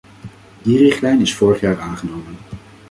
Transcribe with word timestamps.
Die 0.65 0.77
richtlijn 0.77 1.21
is 1.21 1.33
vorig 1.35 1.59
jaar 1.59 1.79
aangenomen. 1.79 2.37